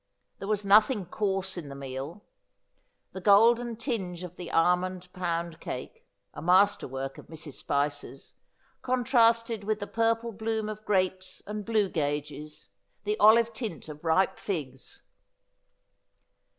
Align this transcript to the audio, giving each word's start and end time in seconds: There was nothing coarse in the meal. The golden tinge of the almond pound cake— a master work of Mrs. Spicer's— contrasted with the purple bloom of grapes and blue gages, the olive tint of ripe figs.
There 0.39 0.47
was 0.47 0.65
nothing 0.65 1.05
coarse 1.05 1.57
in 1.57 1.69
the 1.69 1.75
meal. 1.75 2.23
The 3.11 3.21
golden 3.21 3.75
tinge 3.75 4.23
of 4.23 4.35
the 4.35 4.49
almond 4.51 5.13
pound 5.13 5.59
cake— 5.59 6.07
a 6.33 6.41
master 6.41 6.87
work 6.87 7.19
of 7.19 7.27
Mrs. 7.27 7.53
Spicer's— 7.53 8.33
contrasted 8.81 9.63
with 9.63 9.79
the 9.79 9.85
purple 9.85 10.31
bloom 10.31 10.69
of 10.69 10.83
grapes 10.85 11.43
and 11.45 11.63
blue 11.63 11.87
gages, 11.87 12.69
the 13.03 13.15
olive 13.19 13.53
tint 13.53 13.87
of 13.89 14.03
ripe 14.03 14.39
figs. 14.39 15.03